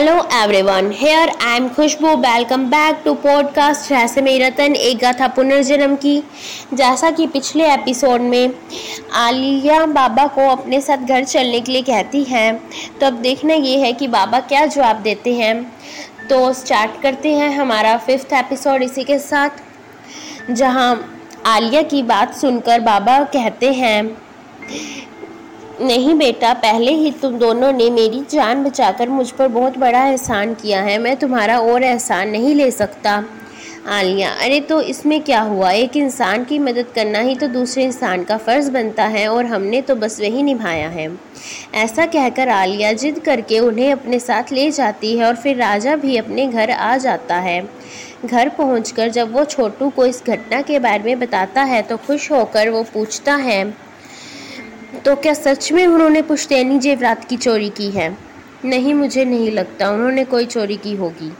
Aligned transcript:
Hello 0.00 0.20
everyone 0.34 0.90
here 0.96 1.30
I 1.46 1.56
am 1.56 1.68
Khushboo 1.68 2.08
welcome 2.16 2.64
back 2.64 3.00
to 3.04 3.12
podcast 3.14 3.90
रहस्य 3.92 4.22
में 4.22 4.38
रतन 4.40 4.74
एक 4.74 4.98
गाथा 4.98 5.26
पुनर्जन्म 5.28 5.96
की। 5.96 6.16
जैसा 6.74 7.10
कि 7.10 7.26
पिछले 7.26 7.66
एपिसोड 7.72 8.20
में 8.20 8.54
आलिया 9.14 9.84
बाबा 9.86 10.26
को 10.26 10.48
अपने 10.50 10.80
साथ 10.80 10.96
घर 10.96 11.24
चलने 11.24 11.60
के 11.60 11.72
लिए 11.72 11.82
कहती 11.82 12.22
हैं 12.24 12.56
तो 13.00 13.06
अब 13.06 13.20
देखना 13.22 13.54
ये 13.54 13.76
है 13.80 13.92
कि 13.92 14.08
बाबा 14.08 14.40
क्या 14.40 14.64
जवाब 14.66 15.02
देते 15.02 15.34
हैं। 15.34 15.54
तो 16.30 16.52
स्टार्ट 16.52 17.00
करते 17.02 17.34
हैं 17.34 17.50
हमारा 17.56 17.96
फिफ्थ 17.98 18.32
एपिसोड 18.32 18.82
इसी 18.82 19.04
के 19.04 19.18
साथ, 19.18 19.50
जहाँ 20.50 20.90
आलिया 21.46 21.82
की 21.82 22.02
बात 22.02 22.34
सुनकर 22.34 22.80
बाबा 22.80 23.22
कहते 23.34 23.72
हैं 23.72 24.02
नहीं 25.80 26.14
बेटा, 26.14 26.52
पहले 26.54 26.92
ही 26.92 27.10
तुम 27.10 27.38
दोनों 27.38 27.72
ने 27.72 27.88
मेरी 27.90 28.22
जान 28.30 28.64
बचाकर 28.64 29.08
मुझ 29.08 29.30
पर 29.30 29.48
बहुत 29.48 29.78
बड़ा 29.78 30.04
एहसान 30.06 30.54
किया 30.54 30.80
है। 30.82 30.98
मैं 30.98 31.16
तुम्हारा 31.16 31.58
और 31.58 31.82
एहसान 31.82 32.28
नहीं 32.28 32.54
ले 32.54 32.70
सकता। 32.70 33.24
आलिया, 33.88 34.30
अरे 34.34 34.60
तो 34.60 34.80
इसमें 34.82 35.20
क्या 35.20 35.40
हुआ? 35.40 35.70
एक 35.70 35.96
इंसान 35.96 36.44
की 36.44 36.58
मदद 36.58 36.86
करना 36.94 37.20
ही 37.20 37.34
तो 37.34 37.48
दूसरे 37.48 37.84
इंसान 37.84 38.24
का 38.24 38.36
फ़र्ज़ 38.36 38.70
बनता 38.70 39.04
है 39.06 39.26
और 39.28 39.46
हमने 39.46 39.80
तो 39.82 39.94
बस 39.94 40.20
वही 40.20 40.42
निभाया 40.42 40.88
है। 40.88 41.10
ऐसा 41.74 42.06
कहकर 42.06 42.48
आलिया 42.48 42.92
जिद 42.92 43.18
करके 43.18 43.58
उन्हें 43.58 43.92
अपने 43.92 44.18
साथ 44.18 44.52
ले 44.52 44.70
जाती 44.70 45.16
है 45.16 45.26
और 45.26 45.36
फिर 45.36 45.56
राजा 45.56 45.96
भी 45.96 46.16
अपने 46.16 46.46
घर 46.46 46.70
आ 46.70 46.96
जाता 46.96 47.36
है। 47.38 47.60
घर 48.24 48.48
पहुंचकर 48.48 49.08
जब 49.08 49.32
वो 49.32 49.44
छोटू 49.44 49.88
को 49.88 50.06
इस 50.06 50.22
घटना 50.26 50.60
के 50.62 50.78
बारे 50.78 51.02
में 51.04 51.18
बताता 51.20 51.62
है 51.62 51.82
तो 51.82 51.96
खुश 51.96 52.30
होकर 52.32 52.70
वो 52.70 52.82
पूछता 52.82 53.34
है 53.34 53.89
तो 55.04 55.14
क्या 55.16 55.34
सच 55.34 55.72
में 55.72 55.86
उन्होंने 55.86 56.22
पुश्तैनी 56.22 56.78
जेवरात 56.78 57.24
की 57.24 57.36
चोरी 57.36 57.68
की 57.68 57.90
है? 57.90 58.16
नहीं, 58.64 58.94
मुझे 58.94 59.24
नहीं 59.24 59.50
लगता 59.50 59.90
उन्होंने 59.90 60.24
कोई 60.24 60.46
चोरी 60.46 60.76
की 60.76 60.94
होगी। 60.94 61.32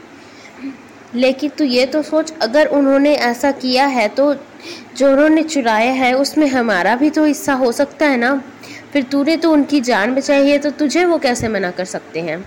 लेकिन 1.15 1.49
तू 1.49 1.63
ये 1.63 1.85
तो 1.85 2.01
सोच, 2.01 2.33
अगर 2.41 2.65
उन्होंने 2.65 3.15
ऐसा 3.15 3.51
किया 3.51 3.85
है 3.85 4.07
तो 4.07 4.33
जो 4.97 5.11
उन्होंने 5.11 5.43
चुराया 5.43 5.91
है, 5.91 6.13
उसमें 6.13 6.47
हमारा 6.47 6.95
भी 6.95 7.09
तो 7.09 7.25
हिस्सा 7.25 7.53
हो 7.53 7.71
सकता 7.71 8.05
है 8.05 8.17
ना? 8.17 8.43
फिर 8.93 9.03
तूने 9.03 9.37
तो 9.37 9.51
उनकी 9.51 9.81
जान 9.81 10.15
बचाई 10.15 10.49
है 10.49 10.57
तो 10.57 10.69
तुझे 10.71 11.05
वो 11.05 11.17
कैसे 11.17 11.47
मना 11.47 11.71
कर 11.71 11.85
सकते 11.85 12.19
हैं? 12.19 12.45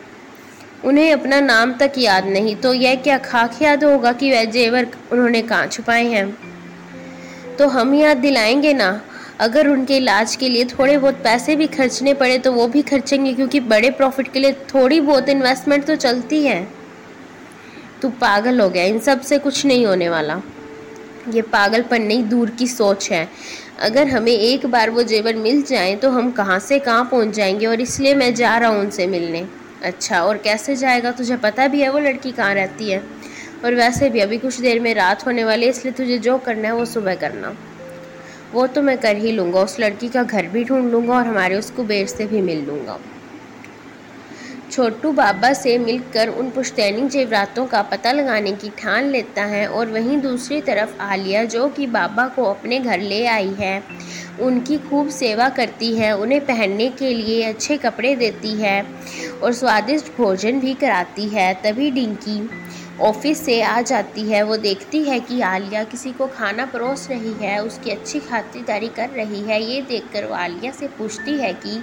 उन्हें 0.85 1.13
अपना 1.13 1.41
नाम 1.41 1.73
तक 1.73 1.93
याद 1.99 2.27
नहीं 2.27 2.57
तो 2.57 2.75
यह 2.75 2.95
क्या 2.95 3.19
खाक 3.19 3.63
याद 3.63 3.85
होगा 3.85 4.13
कि 4.13 4.31
वह 4.31 4.45
जेवर 4.45 4.87
उन्होंने 5.13 5.43
कहाँ 5.43 5.67
छुपाए 5.67 6.05
हैं? 6.05 6.37
तो 7.59 7.69
हम 7.69 7.95
याद 7.95 8.17
दिलाएँगे 8.17 8.73
ना? 8.73 9.01
अगर 9.41 9.69
उनके 9.69 9.97
इलाज 9.97 10.35
के 10.37 10.49
लिए 10.49 10.65
थोड़े 10.65 10.97
बहुत 10.99 11.15
पैसे 11.15 11.57
भी 11.57 11.67
खर्चने 11.67 12.15
पड़े 12.15 12.39
तो 12.39 12.53
वो 12.53 12.67
भी 12.69 12.83
खर्चेंगे, 12.83 13.33
क्योंकि 13.35 13.61
बड़े 13.61 13.91
प्रॉफिट 13.91 14.33
के 14.33 14.39
लिए 14.39 14.53
थोड़ी 14.53 15.01
बहुत 15.01 15.29
इन्वेस्टमेंट 15.29 15.85
तो 15.87 15.97
चलती 15.97 16.43
है। 16.43 16.67
तू 18.03 18.09
पागल 18.11 18.61
हो 18.61 18.69
गया, 18.71 18.85
इन 18.85 18.99
सबसे 18.99 19.39
कुछ 19.39 19.65
नहीं 19.67 19.87
होने 19.87 20.09
वाला। 20.09 20.41
ये 21.35 21.43
पागलपन 21.43 22.03
नहीं, 22.03 22.29
दूर 22.29 22.51
की 22.51 22.67
सोच 22.67 23.11
है। 23.11 23.29
अगर 23.81 24.09
हमें 24.09 24.33
एक 24.33 24.67
बार 24.67 24.91
वो 24.91 25.03
जेवर 25.03 25.37
मिल 25.37 25.63
जाए 25.63 25.95
तो 25.97 26.11
हम 26.11 26.31
कहाँ 26.31 26.59
से 26.59 26.79
कहाँ 26.79 27.05
पहुँच 27.05 27.35
जाएँगे, 27.35 27.67
और 27.67 27.81
इसलिए 27.81 28.15
मैं 28.15 28.35
जा 28.35 28.57
रहा 28.59 28.71
हूँ 28.71 28.81
उनसे 28.81 29.07
मिलने। 29.07 29.47
अच्छा 29.85 30.23
और 30.23 30.39
कैसे 30.39 30.77
जाएगा? 30.77 31.11
तुझे 31.11 31.37
पता 31.37 31.69
भी 31.69 31.81
है, 31.81 31.89
वो 31.89 31.99
लड़की 31.99 32.33
कहाँ 32.33 32.55
रहती 32.55 32.91
है। 32.91 33.03
और 33.65 33.75
वैसे 33.75 34.11
भी 34.11 34.21
अभी 34.21 34.39
कुछ 34.39 34.61
देर 34.61 34.81
में 34.81 34.95
रात 34.95 35.27
होने 35.27 35.45
वाली 35.45 35.65
है, 35.65 35.71
इसलिए 35.71 35.93
तुझे 35.93 36.19
जो 36.19 36.39
करना 36.39 36.69
है, 36.69 36.75
वो 36.75 36.85
सुबह 36.85 37.15
करना। 37.15 37.57
वो 38.55 38.67
तो 38.67 38.83
मैं 38.83 38.97
कर 38.99 39.17
ही 39.17 39.31
लूँगा, 39.33 39.61
उस 39.61 39.79
लड़की 39.81 40.09
का 40.09 40.23
घर 40.23 40.47
भी 40.47 40.65
ढूंढ 40.65 40.91
लूँगा 40.91 41.15
और 41.15 41.27
हमारे 41.27 41.57
उस 41.57 41.71
कुबेर 41.71 42.07
से 42.07 42.27
भी 42.27 42.41
मिल 42.41 42.65
लूँगा। 42.67 42.99
छोटू 44.71 45.11
बाबा 45.13 45.53
से 45.53 45.77
मिलकर 45.79 46.29
उन 46.29 46.51
पुश्तैनी 46.51 47.09
जेवरातों 47.09 47.67
का 47.67 47.83
पता 47.83 48.13
लगाने 48.13 48.53
की 48.53 48.71
ठान 48.79 49.11
लेता 49.11 49.45
है 49.45 49.67
और 49.69 49.91
वहीं 49.91 50.21
दूसरी 50.21 50.61
तरफ़ 50.61 50.97
आलिया 51.03 51.45
जो 51.47 51.69
कि 51.69 51.87
बाबा 51.89 52.27
को 52.29 52.45
अपने 52.45 52.79
घर 52.81 53.01
ले 53.01 53.25
आई 53.27 53.55
है, 53.59 53.83
उनकी 54.41 54.79
खूब 54.81 55.09
सेवा 55.11 55.49
करती 55.49 55.95
है, 55.97 56.17
उन्हें 56.17 56.41
पहनने 56.47 56.89
के 56.91 57.13
लिए 57.15 57.43
अच्छे 57.45 57.77
कपड़े 57.77 58.15
देती 58.17 58.55
है 58.55 58.81
और 59.43 59.53
स्वादिष्ट 59.53 60.17
भोजन 60.17 60.61
भी 60.61 60.75
कराती 60.75 61.29
है, 61.29 61.53
तभी 61.65 61.91
डिंकी 61.91 62.39
ऑफ़िस 63.01 63.45
से 63.45 63.61
आ 63.63 63.81
जाती 63.81 64.23
है, 64.23 64.43
वो 64.43 64.57
देखती 64.57 65.03
है 65.05 65.19
कि 65.21 65.41
आलिया 65.41 65.83
किसी 65.85 66.11
को 66.13 66.27
खाना 66.27 66.67
परोस 66.67 67.09
रही 67.11 67.33
है, 67.41 67.59
उसकी 67.63 67.91
अच्छी 67.91 68.19
खातिरदारी 68.21 68.89
कर 68.89 69.09
रही 69.09 69.41
है। 69.41 69.63
ये 69.63 69.81
देखकर 69.83 70.25
वो 70.25 70.35
आलिया 70.35 70.73
से 70.73 70.87
पूछती 70.89 71.33
है 71.33 71.53
कि 71.55 71.81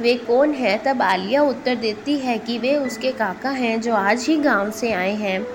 वे 0.00 0.14
कौन 0.16 0.52
है? 0.54 0.76
तब 0.78 1.02
आलिया 1.02 1.42
उत्तर 1.42 1.74
देती 1.74 2.16
है 2.18 2.38
कि 2.38 2.58
वे 2.58 2.74
उसके 2.76 3.12
काका 3.12 3.50
हैं 3.50 3.80
जो 3.80 3.94
आज 3.94 4.24
ही 4.28 4.36
गाँव 4.36 4.70
से 4.70 4.92
आए 4.92 5.14
हैं। 5.14 5.46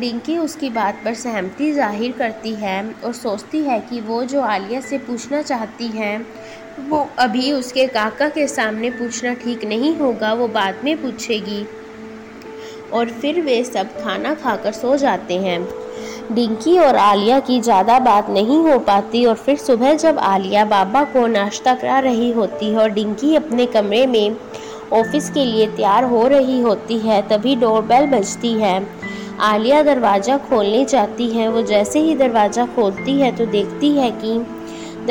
डिंकी 0.00 0.36
उसकी 0.38 0.70
बात 0.70 1.00
पर 1.04 1.14
सहमति 1.14 1.72
ज़ाहिर 1.72 2.12
करती 2.12 2.54
है 2.54 2.82
और 2.94 3.12
सोचती 3.12 3.60
है 3.60 3.80
कि 3.80 4.00
वो 4.00 4.22
जो 4.24 4.40
आलिया 4.40 4.80
से 4.80 4.98
पूछना 4.98 5.42
चाहती 5.42 5.88
हैं, 5.88 6.26
वो 6.88 7.08
अभी 7.18 7.52
उसके 7.52 7.86
काका 7.88 8.28
के 8.28 8.46
सामने 8.48 8.90
पूछना 8.90 9.34
ठीक 9.34 9.64
नहीं 9.64 9.94
होगा, 9.96 10.32
वो 10.32 10.48
बाद 10.48 10.80
में 10.84 10.96
पूछेगी। 11.02 11.64
और 12.92 13.10
फिर 13.10 13.40
वे 13.40 13.62
सब 13.64 13.88
खाना 14.02 14.34
खाकर 14.34 14.72
सो 14.72 14.96
जाते 14.96 15.38
हैं। 15.38 15.60
डिंकी 16.34 16.76
और 16.78 16.96
आलिया 16.96 17.38
की 17.40 17.60
ज़्यादा 17.60 17.98
बात 17.98 18.28
नहीं 18.30 18.58
हो 18.60 18.78
पाती 18.78 19.24
और 19.24 19.34
फिर 19.36 19.56
सुबह 19.58 19.94
जब 19.96 20.18
आलिया 20.18 20.64
बाबा 20.66 21.02
को 21.04 21.26
नाश्ता 21.26 21.74
करा 21.74 21.98
रही 21.98 22.30
होती 22.32 22.70
है 22.70 22.78
और 22.78 22.90
डिंकी 22.90 23.34
अपने 23.36 23.66
कमरे 23.66 24.06
में 24.06 24.36
ऑफ़िस 24.92 25.30
के 25.30 25.44
लिए 25.44 25.66
तैयार 25.66 26.04
हो 26.04 26.26
रही 26.28 26.60
होती 26.60 26.98
है, 26.98 27.20
तभी 27.28 27.56
डोरबेल 27.56 28.06
बजती 28.08 28.52
है। 28.52 28.82
आलिया 29.42 29.82
दरवाज़ा 29.82 30.36
खोलने 30.38 30.84
जाती 30.84 31.28
है। 31.30 31.48
वो 31.48 31.62
जैसे 31.62 32.00
ही 32.00 32.14
दरवाज़ा 32.16 32.64
खोलती 32.66 33.12
है 33.20 33.30
तो 33.36 33.46
देखती 33.48 33.90
है 33.90 34.10
कि 34.14 34.38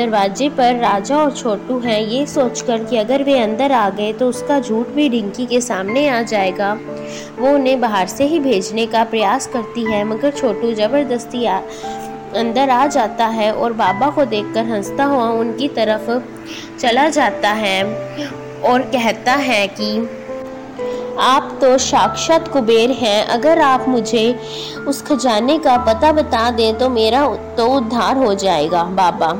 दरवाजे 0.00 0.48
पर 0.48 0.76
राजा 0.76 1.16
और 1.16 1.32
छोटू 1.32 1.78
हैं, 1.78 2.00
ये 2.00 2.26
सोचकर 2.26 2.84
कि 2.84 2.96
अगर 2.96 3.22
वे 3.22 3.38
अंदर 3.38 3.72
आ 3.72 3.88
गए 3.90 4.12
तो 4.12 4.28
उसका 4.28 4.58
झूठ 4.60 4.88
भी 4.88 5.08
डिंकी 5.08 5.46
के 5.46 5.60
सामने 5.60 6.08
आ 6.08 6.20
जाएगा। 6.22 6.72
वो 7.38 7.48
उन्हें 7.48 7.80
बाहर 7.80 8.06
से 8.06 8.24
ही 8.24 8.38
भेजने 8.40 8.86
का 8.86 9.04
प्रयास 9.04 9.46
करती 9.46 9.84
है, 9.84 10.04
मगर 10.04 10.30
छोटू 10.30 10.72
ज़बरदस्ती 10.74 11.44
अंदर 12.36 12.70
आ 12.70 12.86
जाता 12.86 13.26
है 13.26 13.52
और 13.52 13.72
बाबा 13.72 14.10
को 14.10 14.24
देखकर 14.24 14.64
हंसता 14.64 15.04
हुआ 15.04 15.28
उनकी 15.30 15.68
तरफ़ 15.68 16.10
चला 16.78 17.08
जाता 17.08 17.50
है 17.52 17.82
और 18.62 18.82
कहता 18.92 19.32
है 19.32 19.66
कि, 19.70 20.08
आप 21.20 21.58
तो 21.60 21.76
साक्षात 21.78 22.48
कुबेर 22.48 22.90
हैं, 22.90 23.24
अगर 23.28 23.60
आप 23.60 23.88
मुझे 23.88 24.32
उस 24.88 25.02
खजाने 25.02 25.58
का 25.58 25.76
पता 25.86 26.12
बता 26.12 26.50
दें 26.50 26.78
तो 26.78 26.88
मेरा 26.90 27.26
तो 27.56 27.66
उद्धार 27.76 28.16
हो 28.16 28.34
जाएगा, 28.34 28.84
बाबा। 28.84 29.32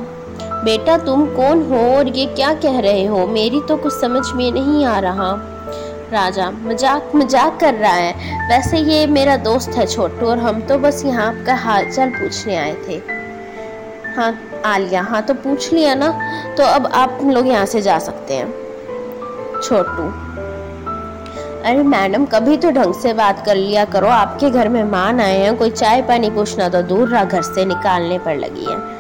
बेटा 0.65 0.97
तुम 0.99 1.25
कौन 1.27 1.63
हो 1.63 1.79
और 1.97 2.09
ये 2.09 2.27
क्या 2.27 2.53
कह 2.55 2.79
रहे 2.81 3.05
हो? 3.05 3.27
मेरी 3.27 3.61
तो 3.61 3.77
कुछ 3.77 3.93
समझ 3.93 4.27
में 4.33 4.51
नहीं 4.53 4.85
आ 4.85 4.99
रहा। 4.99 5.31
राजा, 6.13 6.51
मज़ाक 6.51 7.13
मज़ाक 7.15 7.59
कर 7.61 7.75
रहा 7.75 7.93
है। 7.93 8.49
वैसे 8.49 8.79
ये 8.79 9.07
मेरा 9.07 9.37
दोस्त 9.39 9.71
है 9.71 9.87
छोटू 9.87 10.27
और 10.27 10.39
हम 10.39 10.61
तो 10.61 10.79
बस 10.79 11.05
यहाँ 11.05 11.27
आपका 11.29 11.55
हाल 11.57 11.91
चाल 11.91 12.11
पूछने 12.11 12.57
आए 12.57 12.75
थे। 12.89 13.01
हाँ 14.17 14.33
आलिया 14.67 15.03
हाँ 15.03 15.23
तो 15.23 15.35
पूछ 15.35 15.73
लिया 15.73 15.95
ना? 15.95 16.09
तो 16.57 16.63
अब 16.65 16.87
आप 16.87 17.19
लोग 17.25 17.47
यहाँ 17.47 17.67
से 17.67 17.83
जा 17.83 17.99
सकते 17.99 18.35
हैं। 18.35 18.51
छोटू। 19.63 20.11
अरे 21.63 21.83
मैडम, 21.85 22.25
कभी 22.27 22.57
तो 22.57 22.71
ढंग 22.71 22.95
से 22.95 23.13
बात 23.15 23.45
कर 23.47 23.55
लिया 23.55 23.85
करो। 23.85 24.09
आपके 24.09 24.51
घर 24.51 24.69
मेहमान 24.69 25.21
आए 25.21 25.39
हैं, 25.39 25.57
कोई 25.57 25.71
चाय 25.71 26.03
पानी 26.03 26.31
पूछना 26.31 26.69
तो 26.69 26.83
दूर 26.83 27.09
रहा, 27.09 27.25
घर 27.25 27.43
से 27.43 27.65
निकालने 27.65 28.19
पर 28.19 28.37
लगी 28.37 28.65
है। 28.65 29.00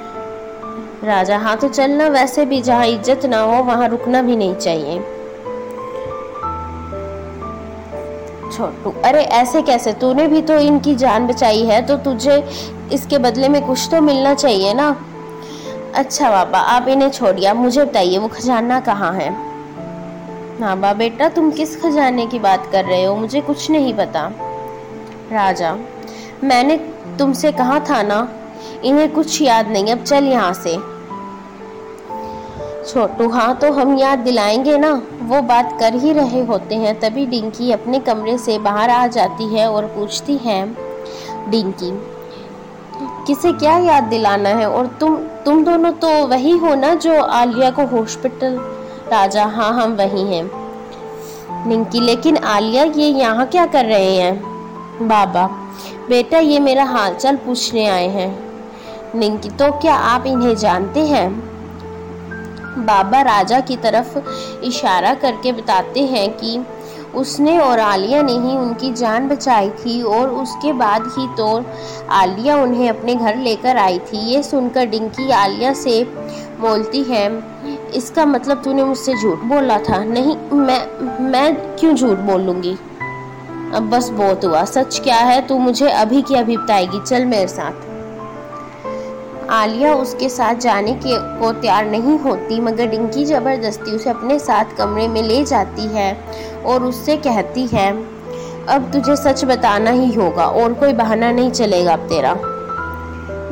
राजा 1.04 1.36
हाँ 1.38 1.56
तो 1.56 1.68
चलना 1.68 2.06
वैसे 2.08 2.44
भी 2.44 2.60
जहाँ 2.62 2.86
इज़्ज़त 2.86 3.24
ना 3.26 3.40
हो, 3.40 3.62
वहाँ 3.62 3.88
रुकना 3.88 4.22
भी 4.22 4.36
नहीं 4.36 4.54
चाहिए। 4.54 4.98
छोटू, 8.52 8.90
अरे 9.04 9.22
ऐसे 9.22 9.62
कैसे? 9.62 9.92
तूने 9.92 10.26
भी 10.28 10.42
तो 10.42 10.58
इनकी 10.58 10.94
जान 10.94 11.26
बचाई 11.26 11.64
है 11.64 11.80
तो 11.86 11.96
तुझे 11.96 12.36
इसके 12.92 13.18
बदले 13.18 13.48
में 13.48 13.60
कुछ 13.66 13.88
तो 13.90 14.00
मिलना 14.00 14.34
चाहिए 14.34 14.72
ना? 14.74 14.88
अच्छा 15.94 16.30
बाबा, 16.30 16.58
आप 16.58 16.88
इन्हें 16.88 17.10
छोड़िए 17.10 17.52
मुझे 17.52 17.84
बताइए, 17.84 18.18
वो 18.18 18.28
खजाना 18.28 18.80
कहाँ 18.80 19.12
है? 19.12 19.30
हाँ 20.60 20.78
बा 20.80 20.92
बेटा, 20.92 21.28
तुम 21.28 21.50
किस 21.50 21.80
खजाने 21.82 22.26
की 22.26 22.38
बात 22.38 22.68
कर 22.72 22.84
रहे 22.84 23.04
हो? 23.04 23.14
मुझे 23.16 23.40
कुछ 23.40 23.70
नहीं 23.70 23.94
पता। 23.94 24.30
राजा, 25.32 25.76
मैंने 26.44 26.76
तुमसे 27.18 27.52
कहा 27.52 27.78
था 27.80 28.02
ना 28.02 28.20
इन्हें 28.84 29.12
कुछ 29.12 29.42
याद 29.42 29.68
नहीं। 29.68 29.86
अब 29.86 30.02
चल 30.02 30.24
यहाँ 30.24 30.52
से। 30.52 30.76
छोटू 32.84 33.28
हाँ 33.28 33.54
तो 33.54 33.72
हम 33.72 33.96
याद 33.98 34.18
दिलाएँगे 34.18 34.78
ना? 34.78 35.02
वो 35.22 35.40
बात 35.42 35.76
कर 35.80 35.94
ही 35.94 36.12
रहे 36.12 36.44
होते 36.44 36.74
हैं, 36.74 36.98
तभी 37.00 37.26
डिंकी 37.26 37.72
अपने 37.72 37.98
कमरे 37.98 38.38
से 38.38 38.58
बाहर 38.58 38.90
आ 38.90 39.06
जाती 39.06 39.54
है 39.54 39.70
और 39.70 39.86
पूछती 39.86 40.36
है, 40.36 40.64
डिंकी, 41.50 41.90
किसे 43.26 43.52
क्या 43.52 43.76
याद 43.78 44.04
दिलाना 44.04 44.48
है? 44.48 44.70
और 44.70 44.86
तुम 44.86 45.16
तुम 45.16 45.64
दोनों 45.64 45.92
तो 45.92 46.08
वही 46.26 46.56
हो 46.58 46.74
ना 46.74 46.94
जो 46.94 47.20
आलिया 47.22 47.70
को 47.70 47.86
हॉस्पिटल, 47.86 48.58
राजा? 49.12 49.44
हाँ 49.44 49.72
हम 49.72 49.96
वही 49.96 50.22
हैं। 50.34 50.50
निंकी 51.68 52.00
लेकिन 52.00 52.36
आलिया 52.36 52.84
ये 52.84 53.08
यहाँ 53.08 53.46
क्या 53.46 53.66
कर 53.66 53.84
रहे 53.84 54.16
हैं? 54.16 55.08
बाबा, 55.08 55.46
बेटा, 56.08 56.38
ये 56.38 56.58
मेरा 56.60 56.84
हालचाल 56.84 57.36
पूछने 57.36 57.86
आए 57.88 58.08
हैं। 58.08 58.49
निंकी 59.14 59.50
तो 59.50 59.70
क्या 59.72 59.94
आप 59.94 60.26
इन्हें 60.26 60.54
जानते 60.56 61.06
हैं? 61.06 61.30
बाबा 62.78 63.20
राजा 63.22 63.60
की 63.60 63.76
तरफ़ 63.76 64.18
इशारा 64.64 65.14
करके 65.14 65.52
बताते 65.52 66.00
हैं 66.06 66.28
कि 66.36 66.60
उसने 67.14 67.58
और 67.58 67.80
आलिया 67.80 68.22
ने 68.22 68.32
ही 68.32 68.56
उनकी 68.56 68.92
जान 68.92 69.28
बचाई 69.28 69.70
थी 69.70 70.00
और 70.02 70.28
उसके 70.32 70.72
बाद 70.72 71.06
ही 71.18 71.26
तो 71.36 71.48
आलिया 72.10 72.56
उन्हें 72.56 72.88
अपने 72.88 73.14
घर 73.14 73.36
लेकर 73.36 73.76
आई 73.76 73.98
थी। 73.98 74.18
ये 74.26 74.42
सुनकर 74.42 74.86
डिंकी 74.86 75.30
आलिया 75.30 75.72
से 75.74 76.02
बोलती 76.60 77.02
है, 77.02 77.26
इसका 77.94 78.26
मतलब 78.26 78.62
तूने 78.62 78.84
मुझसे 78.84 79.16
झूठ 79.16 79.38
बोला 79.44 79.78
था। 79.80 80.02
नहीं, 80.04 80.36
मैं 80.36 81.28
मैं 81.30 81.76
क्यों 81.76 81.94
झूठ 81.94 82.18
बोलूँगी? 82.30 82.76
अब 83.74 83.90
बस 83.90 84.08
बहुत 84.10 84.44
हुआ। 84.44 84.64
सच 84.64 85.00
क्या 85.00 85.18
है? 85.18 85.46
तू 85.46 85.58
मुझे 85.58 85.90
अभी 85.90 86.22
की 86.22 86.34
अभी 86.34 86.56
बताएगी। 86.56 87.00
चल 87.00 87.24
मेरे 87.24 87.48
साथ। 87.48 87.89
आलिया 89.50 89.94
उसके 89.94 90.28
साथ 90.28 90.54
जाने 90.54 90.92
के, 90.94 91.16
को 91.40 91.52
तैयार 91.52 91.86
नहीं 91.86 92.18
होती, 92.18 92.60
मगर 92.60 92.86
डिंकी 92.86 93.24
ज़बरदस्ती 93.24 93.92
उसे 93.92 94.10
अपने 94.10 94.38
साथ 94.38 94.76
कमरे 94.78 95.08
में 95.08 95.22
ले 95.22 95.42
जाती 95.44 95.86
है 95.86 96.12
और 96.66 96.84
उससे 96.84 97.16
कहती 97.16 97.66
है, 97.66 97.90
अब 98.68 98.90
तुझे 98.92 99.16
सच 99.16 99.44
बताना 99.44 99.90
ही 99.90 100.12
होगा 100.14 100.44
और 100.44 100.74
कोई 100.74 100.92
बहाना 100.92 101.30
नहीं 101.32 101.50
चलेगा 101.50 101.92
अब 101.92 102.08
तेरा। 102.08 102.34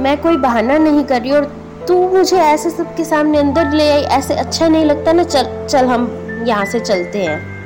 मैं 0.02 0.16
कोई 0.22 0.36
बहाना 0.36 0.78
नहीं 0.78 1.04
कर 1.04 1.20
रही 1.22 1.30
और 1.30 1.44
तू 1.88 1.96
मुझे 2.08 2.36
ऐसे 2.36 2.70
सबके 2.70 3.04
सामने 3.04 3.38
अंदर 3.38 3.70
ले 3.72 3.90
आई, 3.90 4.02
ऐसे 4.02 4.34
अच्छा 4.34 4.68
नहीं 4.68 4.84
लगता 4.84 5.12
ना, 5.12 5.22
चल 5.22 5.66
चल 5.66 5.86
हम 5.86 6.44
यहाँ 6.48 6.64
से 6.64 6.80
चलते 6.80 7.22
हैं। 7.22 7.56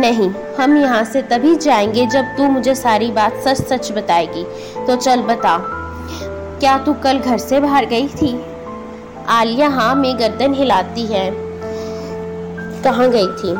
नहीं, 0.00 0.30
हम 0.58 0.76
यहाँ 0.76 1.04
से 1.04 1.22
तभी 1.22 1.54
जाएँगे 1.56 2.06
जब 2.06 2.36
तू 2.36 2.48
मुझे 2.48 2.74
सारी 2.74 3.10
बात 3.12 3.42
सच 3.44 3.62
सच 3.62 3.92
बताएगी। 3.92 4.44
तो 4.86 4.96
चल 4.96 5.22
बता 5.22 5.56
क्या 6.60 6.78
तू 6.78 6.92
कल 6.92 7.18
घर 7.18 7.38
से 7.38 7.60
बाहर 7.60 7.84
गई 7.84 8.08
थी? 8.08 8.44
आलिया 9.28 9.68
हाँ 9.68 9.94
में 9.94 10.18
गर्दन 10.18 10.54
हिलाती 10.54 11.06
है। 11.06 11.30
कहाँ 12.82 13.10
गई 13.10 13.26
थी? 13.26 13.54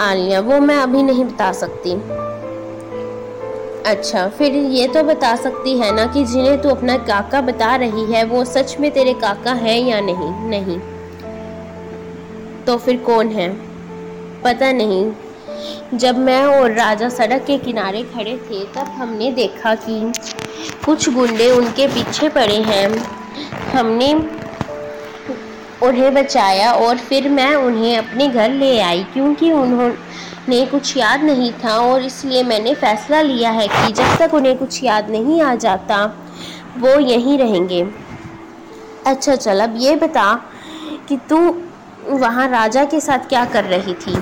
आलिया, 0.00 0.40
वो 0.40 0.60
मैं 0.60 0.76
अभी 0.76 1.02
नहीं 1.02 1.24
बता 1.24 1.52
सकती। 1.52 1.92
अच्छा 3.90 4.28
फिर 4.28 4.52
ये 4.54 4.88
तो 4.88 5.02
बता 5.02 5.36
सकती 5.36 5.78
है 5.78 5.94
ना 5.94 6.06
कि 6.06 6.24
जिन्हें 6.24 6.62
तू 6.62 6.68
अपना 6.68 6.96
काका 6.96 7.40
बता 7.40 7.76
रही 7.76 8.12
है, 8.12 8.24
वो 8.24 8.44
सच 8.44 8.76
में 8.80 8.90
तेरे 8.90 9.14
काका 9.14 9.52
है 9.52 9.80
या 9.80 10.00
नहीं? 10.00 10.48
नहीं। 10.50 10.80
तो 12.64 12.76
फिर 12.76 12.96
कौन 12.96 13.28
है? 13.28 13.56
पता 14.42 14.72
नहीं। 14.72 15.12
जब 15.94 16.18
मैं 16.18 16.46
और 16.46 16.72
राजा 16.72 17.08
सड़क 17.08 17.44
के 17.44 17.58
किनारे 17.58 18.02
खड़े 18.02 18.36
थे, 18.36 18.64
तब 18.64 18.86
हमने 18.88 19.32
देखा 19.32 19.74
कि 19.74 20.12
कुछ 20.84 21.08
गुंडे 21.08 21.50
उनके 21.50 21.86
पीछे 21.86 22.28
पड़े 22.28 22.56
हैं। 22.62 22.88
हमने 23.70 24.12
उन्हें 25.82 26.14
बचाया 26.14 26.72
और 26.72 26.96
फिर 26.98 27.28
मैं 27.28 27.54
उन्हें 27.54 27.96
अपने 27.98 28.28
घर 28.28 28.50
ले 28.50 28.78
आई, 28.80 29.02
क्योंकि 29.12 29.52
उन्होंने 29.52 30.64
कुछ 30.66 30.96
याद 30.96 31.22
नहीं 31.22 31.52
था 31.64 31.76
और 31.80 32.02
इसलिए 32.02 32.42
मैंने 32.42 32.74
फ़ैसला 32.74 33.20
लिया 33.22 33.50
है 33.50 33.66
कि 33.68 33.92
जब 33.92 34.16
तक 34.18 34.34
उन्हें 34.34 34.56
कुछ 34.58 34.82
याद 34.84 35.10
नहीं 35.10 35.40
आ 35.42 35.54
जाता, 35.54 36.04
वो 36.78 36.98
यहीं 37.00 37.38
रहेंगे। 37.38 37.86
अच्छा 39.06 39.34
चल, 39.36 39.60
अब 39.60 39.74
ये 39.78 39.96
बता 39.96 40.32
कि 41.08 41.16
तू 41.30 41.38
वहाँ 42.08 42.48
राजा 42.48 42.84
के 42.84 43.00
साथ 43.00 43.28
क्या 43.28 43.44
कर 43.44 43.64
रही 43.64 43.94
थी? 43.96 44.16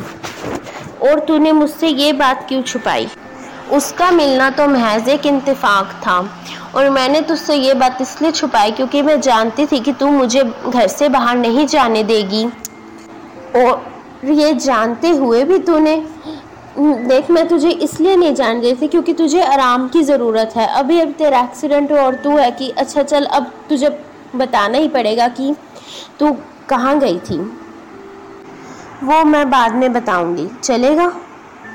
और 1.03 1.21
तूने 1.21 1.53
मुझसे 1.53 1.89
ये 1.89 2.13
बात 2.13 2.47
क्यों 2.49 2.63
छुपाई? 2.63 3.09
उसका 3.73 4.11
मिलना 4.11 4.49
तो 4.51 4.67
महज 4.69 5.09
एक 5.09 5.27
इंतफाक 5.27 5.93
था। 6.03 6.19
और 6.75 6.89
मैंने 6.91 7.21
तुझसे 7.21 7.55
ये 7.55 7.75
बात 7.75 8.01
इसलिए 8.01 8.31
छुपाई 8.33 8.71
क्योंकि 8.71 9.03
मैं 9.03 9.21
जानती 9.21 9.67
थी 9.67 9.81
कि 9.81 9.93
तू 9.93 10.07
मुझे 10.11 10.43
घर 10.45 10.87
से 10.89 11.09
बाहर 11.09 11.37
नहीं 11.37 11.67
जाने 11.67 12.03
देगी। 12.05 12.45
और 13.57 14.31
ये 14.31 14.53
जानते 14.55 15.11
हुए 15.11 15.43
भी 15.45 15.59
तूने, 15.59 15.97
देख 16.79 17.31
मैं 17.31 17.47
तुझे 17.49 17.71
इसलिए 17.71 18.17
नहीं 18.17 18.35
जान 18.35 18.61
रही 18.61 18.75
थी 18.75 18.89
क्योंकि 18.89 19.13
तुझे 19.13 19.43
आराम 19.43 19.89
की 19.89 20.03
ज़रूरत 20.03 20.53
है। 20.57 20.67
अभी 20.79 21.01
अब 21.01 21.13
तेरा 21.19 21.41
एक्सीडेंट 21.41 21.93
और 21.93 22.15
तू 22.15 22.37
है 22.37 22.51
कि 22.51 22.69
अच्छा 22.71 23.03
चल, 23.03 23.25
अब 23.25 23.51
तुझे 23.69 23.89
बताना 24.37 24.79
ही 24.79 24.89
पड़ेगा 24.89 25.29
कि 25.31 25.55
तू 26.19 26.37
कहाँ 26.69 26.99
गई 26.99 27.19
थी। 27.21 27.39
वो 29.05 29.25
मैं 29.25 29.49
बाद 29.51 29.75
में 29.75 29.93
बताऊँगी। 29.93 30.49
चलेगा? 30.63 31.13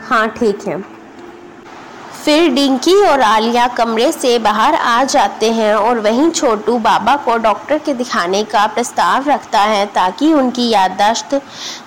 हाँ 0.03 0.27
ठीक 0.29 0.67
है। 0.67 1.00
फिर 2.25 2.49
डिंकी 2.53 2.93
और 3.03 3.21
आलिया 3.21 3.67
कमरे 3.67 4.11
से 4.11 4.37
बाहर 4.39 4.75
आ 4.75 5.03
जाते 5.03 5.51
हैं 5.51 5.73
और 5.75 5.99
वहीं 5.99 6.29
छोटू 6.31 6.77
बाबा 6.79 7.15
को 7.15 7.37
डॉक्टर 7.37 7.77
के 7.77 7.93
दिखाने 7.93 8.43
का 8.43 8.65
प्रस्ताव 8.67 9.29
रखता 9.29 9.61
है 9.61 9.85
ताकि 9.85 10.31
उनकी 10.33 10.67
याददाश्त 10.69 11.39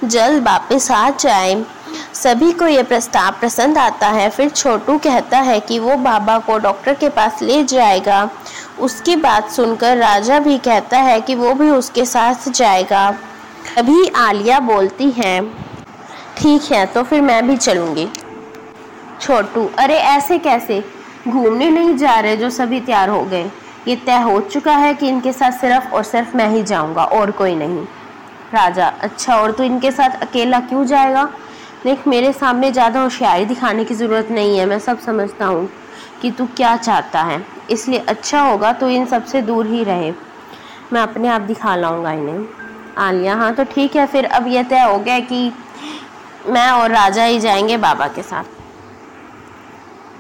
जल्द 0.05 0.43
वापस 0.45 0.91
आ 0.91 1.09
जाए। 1.11 1.55
सभी 2.15 2.51
को 2.53 2.67
यह 2.67 2.83
प्रस्ताव 2.83 3.35
पसंद 3.43 3.79
आता 3.79 4.09
है। 4.09 4.29
फिर 4.31 4.49
छोटू 4.49 4.99
कहता 4.99 5.39
है 5.41 5.61
कि 5.61 5.79
वो 5.79 5.97
बाबा 5.99 6.39
को 6.39 6.59
डॉक्टर 6.59 6.95
के 6.95 7.09
पास 7.11 7.43
ले 7.43 7.63
जाएगा। 7.65 8.29
उसकी 8.81 9.17
बात 9.17 9.51
सुनकर 9.51 9.97
राजा 9.97 10.39
भी 10.41 10.59
कहता 10.59 10.99
है 11.01 11.21
कि 11.21 11.35
वो 11.35 11.55
भी 11.55 11.71
उसके 11.71 12.05
साथ 12.07 12.51
जाएगा। 12.51 13.07
अभी 13.79 14.07
आलिया 14.19 14.61
बोलती 14.63 15.11
है, 15.11 15.41
ठीक 16.39 16.73
है 16.73 16.85
तो 16.87 17.03
फिर 17.03 17.21
मैं 17.23 17.47
भी 17.49 17.57
चलूँगी। 17.57 18.09
छोटू, 19.21 19.69
अरे 19.79 19.97
ऐसे 19.97 20.39
कैसे? 20.39 20.83
घूमने 21.29 21.69
नहीं 21.71 21.97
जा 21.97 22.19
रहे 22.21 22.37
जो 22.37 22.51
सभी 22.51 22.81
तैयार 22.81 23.09
हो 23.09 23.23
गए। 23.23 23.45
ये 23.89 23.97
तय 23.97 24.19
हो 24.19 24.41
चुका 24.43 24.77
है 24.77 24.95
कि 24.95 25.09
इनके 25.09 25.33
साथ 25.33 25.53
सिर्फ़ 25.53 25.93
और 25.95 26.03
सिर्फ़ 26.03 26.37
मैं 26.37 26.49
ही 26.49 26.63
जाऊँगा, 26.63 27.05
और 27.05 27.31
कोई 27.31 27.55
नहीं। 27.55 27.85
राजा 28.55 28.87
अच्छा 29.01 29.37
और 29.37 29.53
तो 29.53 29.65
इनके 29.65 29.91
साथ 29.91 30.21
अकेला 30.23 30.61
क्यों 30.61 30.85
जाएगा? 30.87 31.25
देख, 31.85 32.07
मेरे 32.09 32.33
सामने 32.33 32.71
ज़्यादा 32.73 33.03
होशियारी 33.03 33.45
दिखाने 33.45 33.85
की 33.85 33.95
ज़रूरत 33.95 34.29
नहीं 34.31 34.59
है। 34.59 34.67
मैं 34.67 34.79
सब 34.79 35.01
समझता 35.01 35.47
हूँ 35.47 35.69
कि 36.23 36.31
तू 36.31 36.47
क्या 36.57 36.77
चाहता 36.77 37.23
है। 37.23 37.41
इसलिए 37.71 37.99
अच्छा 38.09 38.41
होगा 38.41 38.73
तो 38.73 38.89
इन 38.89 39.07
सबसे 39.07 39.43
दूर 39.43 39.67
ही 39.67 39.83
रहे। 39.85 40.13
मैं 40.93 41.01
अपने 41.01 41.29
आप 41.29 41.41
दिखा 41.43 41.77
लाऊँगा 41.77 42.13
इन्हें। 42.13 42.47
आलिया 42.99 43.35
हाँ 43.35 43.53
तो 43.55 43.65
ठीक 43.65 43.97
है, 43.97 44.07
फिर 44.07 44.25
अब 44.25 44.47
यह 44.47 44.63
तय 44.63 44.83
हो 44.83 44.99
गया 44.99 45.19
कि 45.23 45.53
मैं 46.47 46.71
और 46.71 46.91
राजा 46.91 47.25
ही 47.25 47.41
जाएँगे 47.41 47.77
बाबा 47.79 48.09
के 48.09 48.23
साथ। 48.23 48.54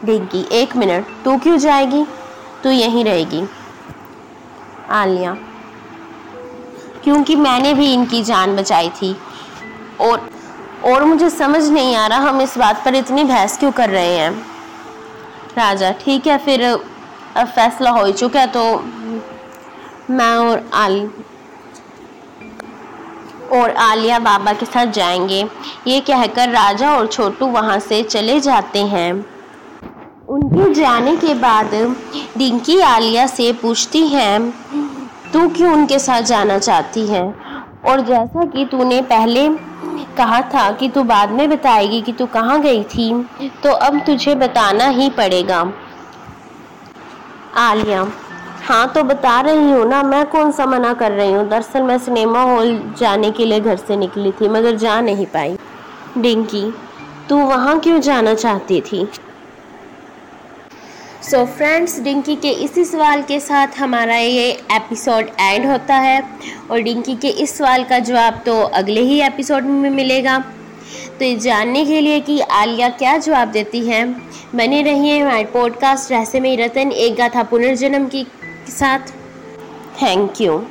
डिग्गी, 0.05 0.47
एक 0.53 0.77
मिनट, 0.77 1.07
तू 1.25 1.37
क्यों 1.39 1.57
जाएगी? 1.59 2.05
तू 2.63 2.71
यहीं 2.71 3.05
रहेगी। 3.05 3.43
आलिया, 4.93 5.37
क्योंकि 7.05 7.37
मैंने 7.37 7.73
भी 7.75 7.93
इनकी 7.93 8.23
जान 8.23 8.57
बचाई 8.57 8.89
थी। 8.93 9.17
और 10.01 10.29
और 10.85 11.05
मुझे 11.05 11.29
समझ 11.31 11.63
नहीं 11.65 11.95
आ 11.97 12.07
रहा 12.07 12.19
हम 12.21 12.41
इस 12.41 12.57
बात 12.59 12.85
पर 12.85 12.95
इतनी 12.95 13.25
बहस 13.25 13.59
क्यों 13.59 13.71
कर 13.73 13.91
रहे 13.91 14.17
हैं। 14.17 14.31
राजा, 15.57 15.91
ठीक 15.95 16.27
है, 16.27 16.39
फिर 16.39 16.63
अब 16.65 17.47
फैसला 17.47 17.91
हो 17.91 18.11
चुका 18.13 18.41
है 18.41 18.47
तो 18.47 18.63
मैं 20.11 20.35
और 20.37 20.69
आल, 20.75 21.11
और 23.53 23.71
आलिया 23.71 24.19
बाबा 24.19 24.53
के 24.53 24.67
साथ 24.67 24.87
जाएँगे। 24.87 25.45
ये 25.87 26.01
कहकर 26.01 26.49
राजा 26.49 26.93
और 26.97 27.07
छोटू 27.07 27.47
वहाँ 27.47 27.79
से 27.79 28.03
चले 28.03 28.39
जाते 28.41 28.79
हैं। 28.87 29.34
उनके 30.29 30.73
जाने 30.75 31.17
के 31.17 31.35
बाद 31.35 31.75
डिंकी 32.39 32.81
आलिया 32.83 33.27
से 33.27 33.53
पूछती 33.53 34.07
है, 34.09 34.51
तू 35.33 35.49
क्यों 35.49 35.73
उनके 35.73 35.99
साथ 35.99 36.23
जाना 36.23 36.59
चाहती 36.59 37.07
है? 37.07 37.23
और 37.85 38.01
जैसा 38.01 38.45
कि 38.47 38.65
तूने 38.65 39.01
पहले 39.03 39.49
कहा 40.17 40.41
था 40.51 40.71
कि 40.73 40.89
तू 40.89 41.03
बाद 41.05 41.31
में 41.31 41.49
बताएगी 41.51 42.01
कि 42.03 42.13
तू 42.13 42.27
कहाँ 42.27 42.61
गई 42.63 42.83
थी 42.85 43.13
तो 43.63 43.71
अब 43.71 43.99
तुझे 44.07 44.35
बताना 44.35 44.87
ही 44.89 45.09
पड़ेगा। 45.11 45.61
आलिया 47.61 48.07
हाँ 48.63 48.87
तो 48.89 49.03
बता 49.03 49.41
रही 49.41 49.71
हूँ 49.71 49.85
ना, 49.87 50.03
मैं 50.03 50.25
कौन 50.27 50.53
सा 50.53 50.67
मना 50.67 50.93
कर 50.95 51.13
रही 51.13 51.33
हूँ? 51.33 51.49
दरअसल 51.49 51.83
मैं 51.83 51.99
सिनेमा 51.99 52.43
हॉल 52.43 52.79
जाने 52.99 53.31
के 53.31 53.45
लिए 53.47 53.61
घर 53.61 53.77
से 53.77 53.97
निकली 53.97 54.33
थी, 54.33 54.49
मगर 54.49 54.77
जा 54.77 55.01
नहीं 55.01 55.27
पाई। 55.27 55.57
डिंकी, 56.19 56.65
तू 57.29 57.37
वहाँ 57.39 57.79
क्यों 57.81 58.01
जाना 58.01 58.35
चाहती 58.35 58.81
थी? 58.83 59.07
सो 61.25 61.45
फ्रेंड्स 61.47 62.01
डिंकी 62.01 62.35
के 62.37 62.49
इसी 62.65 62.85
सवाल 62.85 63.23
के 63.23 63.39
साथ 63.41 63.79
हमारा 63.79 64.17
ये 64.17 64.51
एपिसोड 64.73 65.31
एंड 65.41 65.67
होता 65.67 65.95
है 65.95 66.21
और 66.71 66.81
डिंकी 66.81 67.15
के 67.17 67.29
इस 67.29 67.57
सवाल 67.59 67.85
का 67.85 67.99
जवाब 67.99 68.43
तो 68.47 68.61
अगले 68.61 69.01
ही 69.01 69.21
एपिसोड 69.21 69.65
में 69.65 69.89
मिलेगा। 69.91 70.39
तो 71.19 71.25
ये 71.25 71.37
जानने 71.37 71.85
के 71.87 72.01
लिए 72.01 72.21
कि 72.21 72.41
आलिया 72.41 72.89
क्या 72.89 73.17
जवाब 73.19 73.49
देती 73.49 73.81
है। 73.87 74.05
बने 74.55 74.83
रहिए 74.83 75.19
हमारे 75.21 75.45
पॉडकास्ट 75.45 76.13
रहस्य 76.13 76.41
में 76.41 76.57
रतन 76.57 76.93
एक 76.93 77.15
गाथा 77.15 77.43
पुनर्जन्म 77.43 78.07
की 78.07 78.27
साथ। 78.69 79.13
Thank 80.03 80.41
you 80.41 80.63